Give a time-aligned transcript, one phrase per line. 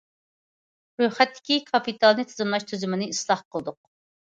[1.01, 3.81] رويخەتتىكى كاپىتالنى تىزىملاش تۈزۈمىنى ئىسلاھ قىلدۇق.